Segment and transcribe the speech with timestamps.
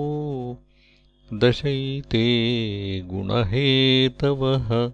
[1.35, 4.93] दशैते गुणहेतवः।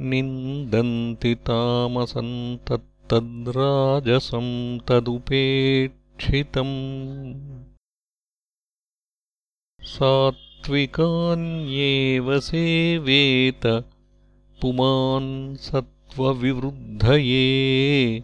[0.00, 7.71] निन्दन्ति तामसम् तत्तद्राजसम् तदुपेक्षितम्
[9.84, 13.84] सात्विकान्येव सेवेत
[14.60, 18.22] पुमान् सत्त्वविवृद्धये।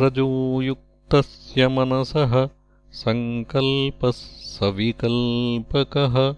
[0.00, 2.48] रजोयुक् तस्य मनसः
[2.92, 4.12] सङ्कल्पः
[4.56, 6.34] सविकल्पकः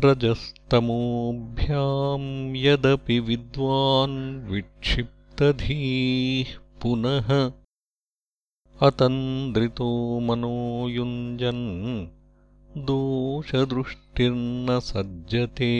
[0.00, 7.52] रजस्तमोभ्याम् यदपि विद्वान् विक्षिप्तधीः पुनः।
[8.82, 15.72] अतन्द्रितो मनो युञ्जन् दोषदृष्टिर्न सज्जते।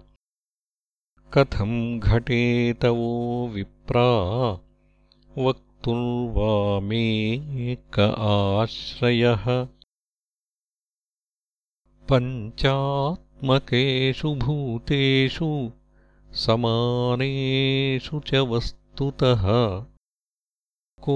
[1.34, 4.60] कथम् घटेतवो विप्रा?
[5.38, 8.16] वक्तुर्वा मे क
[8.60, 9.68] आश्रयः।
[12.12, 15.72] पञ्चात्मकेषु भूतेषु
[16.32, 19.46] समानेषु च वस्तुतः
[21.06, 21.16] को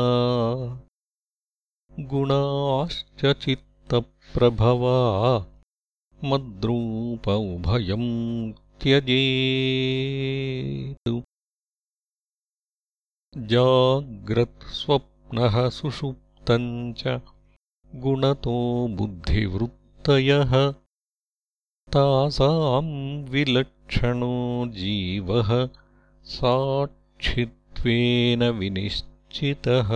[1.99, 5.47] गुणाश्च चित्तप्रभवा
[6.23, 11.23] मद्रूप उभयम् त्यजेतु।
[13.37, 17.21] जाग्रत्स्वप्नः सुषुप्तम् च
[17.95, 20.73] गुणतो बुद्धिवृत्तयः।
[21.89, 25.69] तासाम् विलक्षणो जीवः
[26.23, 29.89] साक्षित्वेन विनिश्चितः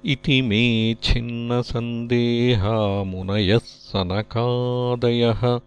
[0.05, 5.61] इति मे छिन्नसन्देहामुनयः सनकादयः।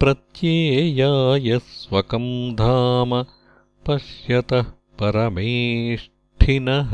[0.00, 3.22] प्रत्येयाय स्वकम् धाम
[3.86, 4.62] पश्यतः
[5.00, 6.92] परमेष्ठिनः।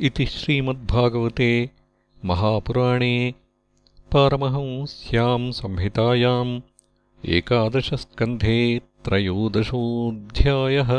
[0.00, 1.50] इति श्रीमद्भागवते
[2.24, 3.34] महापुराणे
[4.12, 6.60] पारमहंस्याम् संहितायाम्
[7.26, 8.60] एकादशस्कन्धे
[9.04, 10.90] त्रयोदशोऽध्यायः